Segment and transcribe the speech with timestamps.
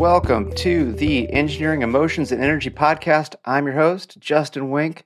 [0.00, 3.34] Welcome to the Engineering Emotions and Energy Podcast.
[3.44, 5.02] I'm your host, Justin Wenck.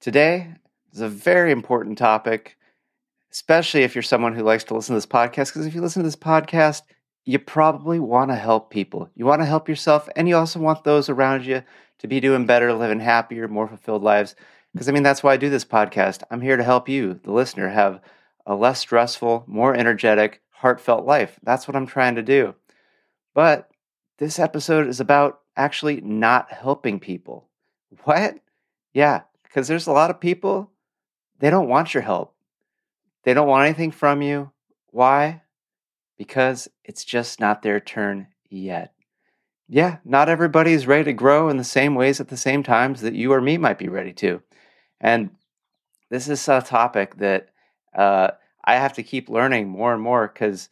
[0.00, 0.52] Today
[0.92, 2.58] is a very important topic,
[3.32, 5.46] especially if you're someone who likes to listen to this podcast.
[5.46, 6.82] Because if you listen to this podcast,
[7.24, 9.08] you probably want to help people.
[9.14, 11.62] You want to help yourself, and you also want those around you
[12.00, 14.36] to be doing better, living happier, more fulfilled lives.
[14.74, 16.22] Because I mean, that's why I do this podcast.
[16.30, 17.98] I'm here to help you, the listener, have
[18.44, 21.40] a less stressful, more energetic, heartfelt life.
[21.42, 22.54] That's what I'm trying to do.
[23.32, 23.70] But
[24.18, 27.48] this episode is about actually not helping people.
[28.04, 28.38] What?
[28.92, 30.70] Yeah, because there's a lot of people,
[31.38, 32.34] they don't want your help.
[33.24, 34.50] They don't want anything from you.
[34.90, 35.42] Why?
[36.16, 38.92] Because it's just not their turn yet.
[39.68, 43.00] Yeah, not everybody is ready to grow in the same ways at the same times
[43.00, 44.42] that you or me might be ready to.
[45.00, 45.30] And
[46.10, 47.48] this is a topic that
[47.96, 48.32] uh,
[48.64, 50.68] I have to keep learning more and more because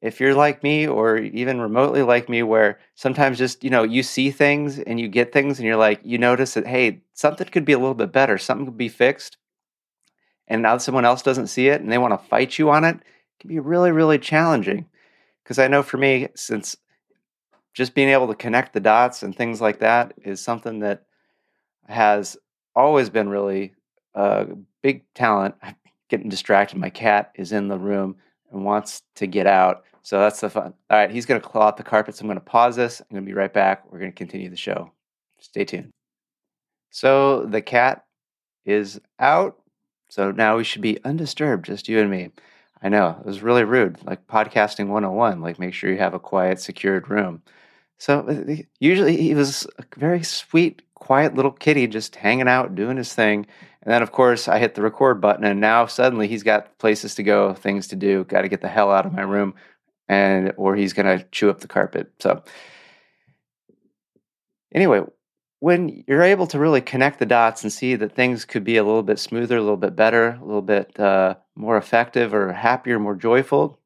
[0.00, 4.02] if you're like me or even remotely like me where sometimes just you know you
[4.02, 7.64] see things and you get things and you're like you notice that hey something could
[7.64, 9.36] be a little bit better something could be fixed
[10.46, 12.96] and now someone else doesn't see it and they want to fight you on it,
[12.96, 14.86] it can be really really challenging.
[15.42, 16.76] Because i know for me since
[17.74, 21.04] just being able to connect the dots and things like that is something that
[21.86, 22.36] has
[22.74, 23.72] always been really
[24.14, 24.46] a
[24.82, 25.54] big talent.
[25.62, 25.76] I'm
[26.08, 26.78] getting distracted.
[26.78, 28.16] My cat is in the room
[28.50, 30.72] and wants to get out so that's the fun.
[30.88, 32.16] All right, he's going to claw out the carpet.
[32.16, 33.02] So I'm going to pause this.
[33.02, 33.84] I'm going to be right back.
[33.92, 34.90] We're going to continue the show.
[35.38, 35.90] Stay tuned.
[36.88, 38.06] So the cat
[38.64, 39.58] is out.
[40.08, 42.30] So now we should be undisturbed, just you and me.
[42.82, 45.42] I know it was really rude, like podcasting 101.
[45.42, 47.42] Like, make sure you have a quiet, secured room.
[47.98, 52.96] So uh, usually he was a very sweet, quiet little kitty just hanging out, doing
[52.96, 53.46] his thing.
[53.82, 57.14] And then, of course, I hit the record button, and now suddenly he's got places
[57.14, 58.24] to go, things to do.
[58.24, 59.54] Got to get the hell out of my room
[60.08, 62.10] and or he's going to chew up the carpet.
[62.18, 62.42] So
[64.72, 65.02] anyway,
[65.60, 68.84] when you're able to really connect the dots and see that things could be a
[68.84, 72.98] little bit smoother, a little bit better, a little bit uh, more effective or happier,
[72.98, 73.78] more joyful,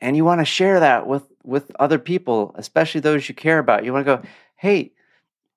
[0.00, 3.84] and you want to share that with with other people, especially those you care about,
[3.84, 4.22] you want to go,
[4.56, 4.92] hey,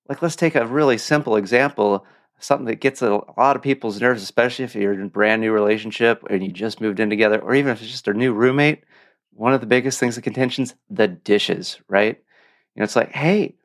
[0.07, 2.05] like let's take a really simple example
[2.41, 5.51] something that gets a, lot of people's nerves, especially if you're in a brand new
[5.51, 8.83] relationship and you just moved in together, or even if it's just a new roommate
[9.33, 12.21] one of the biggest things of contentions the dishes right?
[12.75, 13.55] You know it's like hey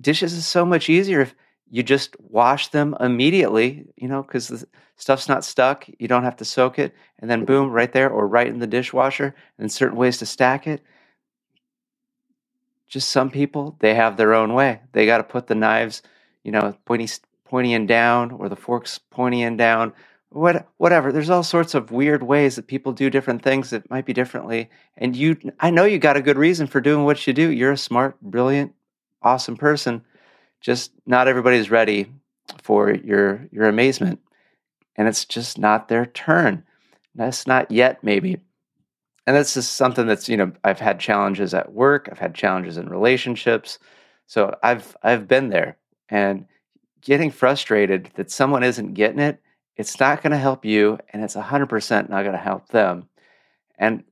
[0.00, 1.34] dishes is so much easier if
[1.70, 4.66] you just wash them immediately you know because the
[4.96, 8.26] stuff's not stuck you don't have to soak it and then boom right there or
[8.26, 10.82] right in the dishwasher and certain ways to stack it.
[12.88, 14.80] Just some people they have their own way.
[14.92, 16.02] They got to put the knives
[16.44, 17.08] you know pointy
[17.50, 19.92] pointy end down or the forks pointy end down
[20.30, 21.10] what whatever.
[21.10, 24.70] There's all sorts of weird ways that people do different things that might be differently
[24.96, 27.50] and you i know you got a good reason for doing what you do.
[27.50, 28.72] You're a smart brilliant
[29.22, 30.04] awesome person.
[30.60, 32.06] Just not everybody's ready
[32.62, 34.20] for your your amazement
[34.96, 36.62] and it's just not their turn.
[37.16, 38.38] That's not yet maybe.
[39.26, 42.76] And this is something that's you know i've had challenges at work i've had challenges
[42.76, 43.80] in relationships.
[44.28, 45.76] So i've i've been there
[46.08, 46.46] and
[47.00, 49.40] getting frustrated that someone isn't getting it
[49.80, 53.08] it's not going to help you and it's 100% not going to help them.
[53.78, 54.04] And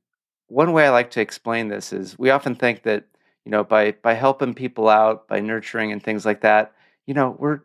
[0.47, 3.05] one way I like to explain this is we often think that,
[3.45, 6.73] you know, by by helping people out, by nurturing and things like that,
[7.05, 7.61] you know, we're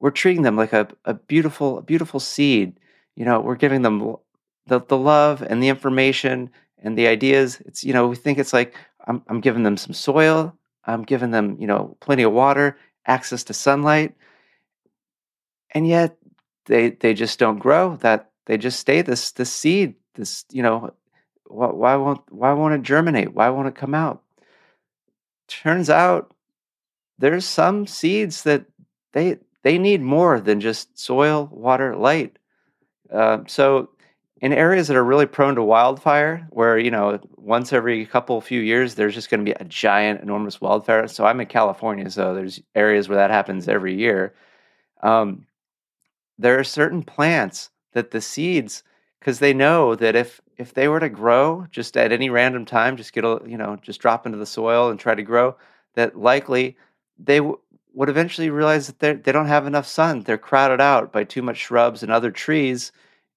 [0.00, 2.80] we're treating them like a, a beautiful a beautiful seed.
[3.14, 4.16] You know, we're giving them
[4.66, 7.60] the, the love and the information and the ideas.
[7.66, 8.74] It's, you know, we think it's like
[9.06, 12.76] I'm I'm giving them some soil, I'm giving them, you know, plenty of water,
[13.06, 14.16] access to sunlight.
[15.74, 16.16] And yet
[16.66, 17.96] they they just don't grow.
[17.96, 19.94] That they just stay this this seed.
[20.14, 20.94] This you know
[21.46, 23.34] why, why won't why won't it germinate?
[23.34, 24.22] Why won't it come out?
[25.48, 26.32] Turns out
[27.18, 28.66] there's some seeds that
[29.12, 32.38] they they need more than just soil, water, light.
[33.10, 33.90] Uh, so
[34.40, 38.60] in areas that are really prone to wildfire, where you know once every couple few
[38.60, 41.08] years there's just going to be a giant, enormous wildfire.
[41.08, 44.34] So I'm in California, so there's areas where that happens every year.
[45.02, 45.46] Um,
[46.38, 48.82] there are certain plants that the seeds
[49.20, 52.96] because they know that if if they were to grow just at any random time
[52.96, 55.56] just get a you know just drop into the soil and try to grow
[55.94, 56.76] that likely
[57.18, 57.58] they w-
[57.92, 60.20] would eventually realize that they don't have enough sun.
[60.20, 62.92] They're crowded out by too much shrubs and other trees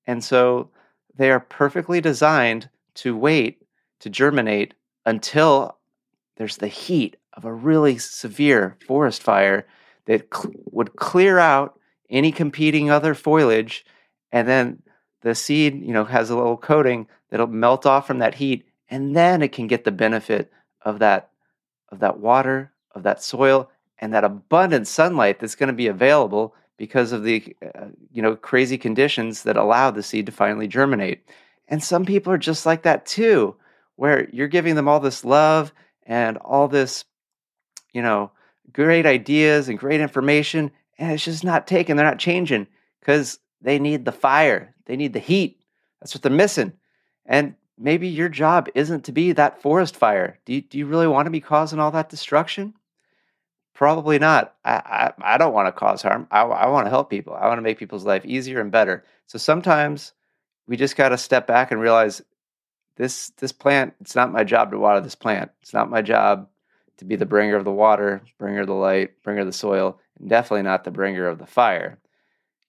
[0.07, 0.69] and so
[1.15, 3.61] they are perfectly designed to wait
[4.00, 4.73] to germinate
[5.05, 5.77] until
[6.38, 9.67] there's the heat of a really severe forest fire
[10.05, 11.76] that cl- would clear out
[12.09, 13.86] any competing other foliage,
[14.31, 14.81] and then
[15.21, 19.15] the seed, you know, has a little coating that'll melt off from that heat, and
[19.15, 20.51] then it can get the benefit
[20.81, 21.30] of that
[21.89, 23.69] of that water, of that soil,
[24.00, 28.36] and that abundant sunlight that's going to be available because of the uh, you know
[28.36, 31.24] crazy conditions that allow the seed to finally germinate.
[31.68, 33.56] And some people are just like that too,
[33.95, 37.03] where you're giving them all this love and all this
[37.94, 38.31] you know
[38.71, 41.95] great ideas and great information and it's just not taking.
[41.95, 42.67] They're not changing
[42.99, 45.61] because they need the fire, they need the heat.
[46.01, 46.73] That's what they're missing.
[47.25, 50.39] And maybe your job isn't to be that forest fire.
[50.45, 52.73] Do you, do you really want to be causing all that destruction?
[53.73, 54.55] Probably not.
[54.65, 56.27] I, I, I don't want to cause harm.
[56.31, 57.35] I, I want to help people.
[57.35, 59.03] I want to make people's life easier and better.
[59.27, 60.13] So sometimes
[60.67, 62.21] we just got to step back and realize
[62.95, 63.93] this this plant.
[64.01, 65.51] It's not my job to water this plant.
[65.61, 66.50] It's not my job
[66.97, 70.00] to be the bringer of the water, bringer of the light, bringer of the soil,
[70.25, 71.99] definitely not the bringer of the fire.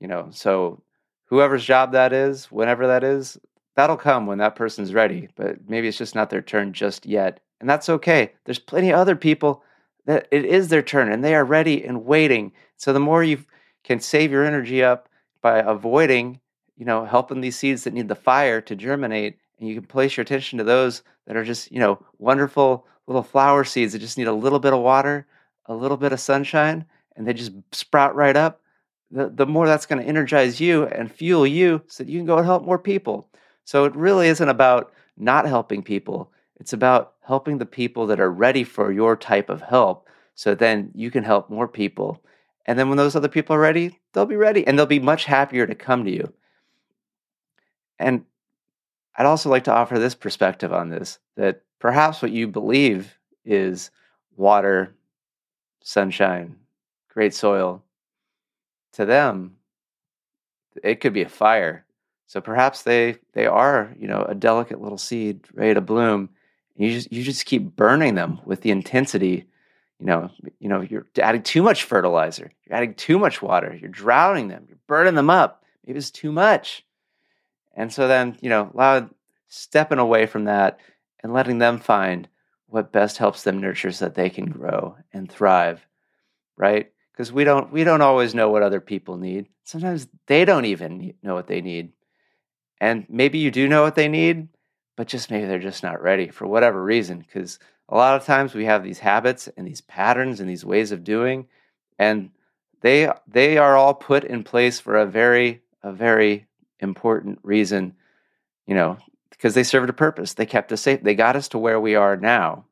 [0.00, 0.82] You know, so
[1.26, 3.38] whoever's job that is, whenever that is,
[3.76, 5.28] that'll come when that person's ready.
[5.36, 8.32] But maybe it's just not their turn just yet, and that's okay.
[8.44, 9.62] There's plenty of other people
[10.06, 12.52] that it is their turn and they are ready and waiting.
[12.76, 13.44] So the more you
[13.84, 15.08] can save your energy up
[15.42, 16.40] by avoiding,
[16.76, 20.16] you know, helping these seeds that need the fire to germinate, and you can place
[20.16, 24.18] your attention to those that are just, you know, wonderful little flower seeds that just
[24.18, 25.26] need a little bit of water,
[25.66, 26.84] a little bit of sunshine,
[27.18, 28.62] and they just sprout right up.
[29.10, 32.26] The, the more that's going to energize you and fuel you so that you can
[32.26, 33.28] go and help more people.
[33.64, 36.30] So it really isn't about not helping people.
[36.60, 40.92] It's about helping the people that are ready for your type of help so then
[40.94, 42.22] you can help more people.
[42.64, 45.24] And then when those other people are ready, they'll be ready and they'll be much
[45.24, 46.32] happier to come to you.
[47.98, 48.24] And
[49.16, 53.90] I'd also like to offer this perspective on this that perhaps what you believe is
[54.36, 54.94] water,
[55.82, 56.56] sunshine,
[57.18, 57.82] great soil,
[58.92, 59.56] to them,
[60.82, 61.84] it could be a fire.
[62.26, 66.30] So perhaps they they are, you know, a delicate little seed ready to bloom
[66.78, 69.46] you just you just keep burning them with the intensity.
[69.98, 70.30] You know,
[70.60, 74.64] you know, you're adding too much fertilizer, you're adding too much water, you're drowning them,
[74.68, 75.64] you're burning them up.
[75.84, 76.84] Maybe it's too much.
[77.74, 79.10] And so then, you know, allow
[79.48, 80.78] stepping away from that
[81.22, 82.28] and letting them find
[82.66, 85.84] what best helps them nurture so that they can grow and thrive.
[86.56, 86.92] Right?
[87.18, 89.48] Because we don't we don't always know what other people need.
[89.64, 91.90] Sometimes they don't even know what they need.
[92.80, 94.46] And maybe you do know what they need,
[94.96, 97.18] but just maybe they're just not ready for whatever reason.
[97.18, 100.92] Because a lot of times we have these habits and these patterns and these ways
[100.92, 101.48] of doing,
[101.98, 102.30] and
[102.82, 106.46] they they are all put in place for a very a very
[106.78, 107.94] important reason,
[108.64, 108.96] you know,
[109.30, 110.34] because they served a purpose.
[110.34, 111.02] They kept us safe.
[111.02, 112.66] They got us to where we are now.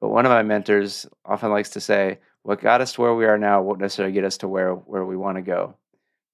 [0.00, 3.26] But one of my mentors often likes to say, "What got us to where we
[3.26, 5.74] are now won't necessarily get us to where where we want to go."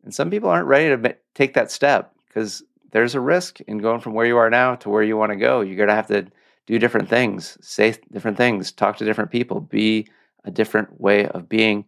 [0.04, 2.62] And some people aren't ready to take that step because
[2.92, 5.36] there's a risk in going from where you are now to where you want to
[5.36, 5.60] go.
[5.60, 6.26] You're going to have to
[6.66, 10.08] do different things, say different things, talk to different people, be
[10.44, 11.84] a different way of being.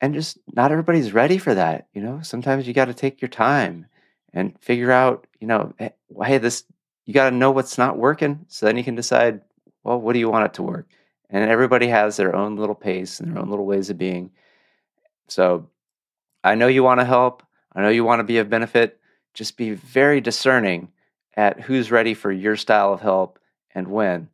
[0.00, 1.88] And just not everybody's ready for that.
[1.92, 3.86] You know, sometimes you got to take your time
[4.32, 6.64] and figure out, you know, hey, this,
[7.04, 8.44] you got to know what's not working.
[8.48, 9.40] So then you can decide,
[9.82, 10.88] well, what do you want it to work?
[11.30, 14.30] And everybody has their own little pace and their own little ways of being.
[15.28, 15.68] So
[16.42, 17.42] I know you want to help.
[17.74, 18.98] I know you want to be of benefit
[19.38, 20.88] just be very discerning
[21.34, 23.38] at who's ready for your style of help
[23.72, 24.28] and when.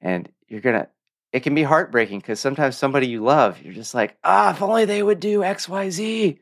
[0.00, 0.88] And you're going to,
[1.32, 4.86] it can be heartbreaking because sometimes somebody you love, you're just like, ah, if only
[4.86, 6.38] they would do XYZ.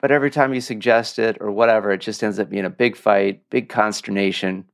[0.00, 2.96] But every time you suggest it or whatever, it just ends up being a big
[2.96, 4.64] fight, big consternation.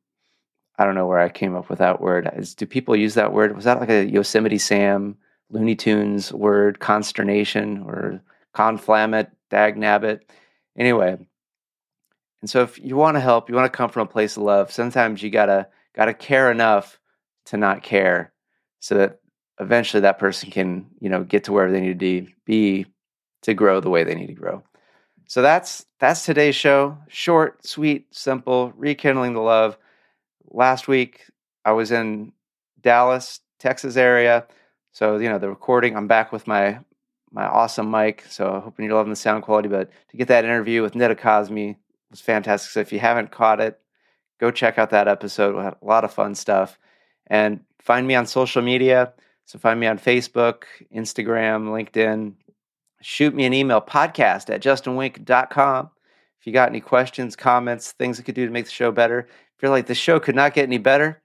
[0.78, 2.30] I don't know where I came up with that word.
[2.36, 3.54] Is, do people use that word?
[3.54, 5.16] Was that like a Yosemite Sam,
[5.50, 8.22] Looney Tunes word, consternation or
[8.54, 10.20] conflammate, dag nabbit?
[10.76, 11.18] Anyway,
[12.40, 14.44] and so if you want to help, you want to come from a place of
[14.44, 17.00] love, sometimes you gotta gotta care enough
[17.46, 18.32] to not care
[18.78, 19.20] so that
[19.58, 22.86] eventually that person can, you know, get to wherever they need to be
[23.42, 24.62] to grow the way they need to grow.
[25.26, 26.96] So that's that's today's show.
[27.08, 29.76] Short, sweet, simple, rekindling the love.
[30.50, 31.26] Last week
[31.64, 32.32] I was in
[32.80, 34.46] Dallas, Texas area.
[34.92, 36.80] So, you know, the recording, I'm back with my
[37.30, 38.24] my awesome mic.
[38.28, 39.68] So hoping you're loving the sound quality.
[39.68, 41.72] But to get that interview with Nita Cosme,
[42.10, 42.70] was fantastic.
[42.70, 43.78] So if you haven't caught it,
[44.40, 45.56] go check out that episode.
[45.56, 46.78] We had a lot of fun stuff.
[47.26, 49.12] And find me on social media.
[49.44, 50.64] So find me on Facebook,
[50.94, 52.34] Instagram, LinkedIn.
[53.00, 55.90] Shoot me an email, podcast at justinwenck.com.
[56.40, 59.28] If you got any questions, comments, things I could do to make the show better.
[59.58, 61.20] If you're like, the show could not get any better,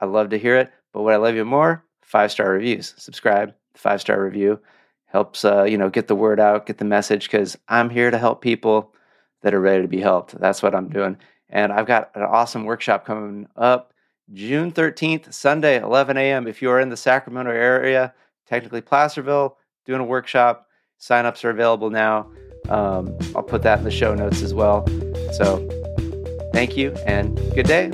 [0.00, 0.70] I'd love to hear it.
[0.92, 2.94] But what I love you more, five star reviews.
[2.96, 4.60] Subscribe, five star review
[5.06, 8.18] helps uh, you know get the word out, get the message because I'm here to
[8.18, 8.94] help people
[9.40, 10.38] that are ready to be helped.
[10.38, 11.16] That's what I'm doing.
[11.48, 13.92] And I've got an awesome workshop coming up
[14.32, 16.46] June 13th, Sunday, 11 a.m.
[16.46, 18.14] If you are in the Sacramento area,
[18.46, 20.68] technically Placerville, doing a workshop,
[21.00, 22.30] signups are available now.
[22.68, 24.86] Um, I'll put that in the show notes as well.
[25.32, 25.81] So
[26.52, 27.90] thank you and good day.